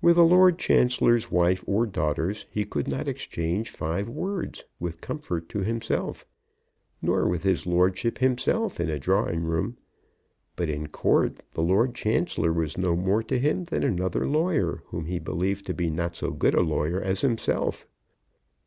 [0.00, 5.50] With the Lord Chancellor's wife or daughters he could not exchange five words with comfort
[5.50, 6.24] to himself,
[7.02, 9.76] nor with his lordship himself in a drawing room;
[10.56, 15.04] but in Court the Lord Chancellor was no more to him than another lawyer whom
[15.04, 17.86] he believed to be not so good a lawyer as himself.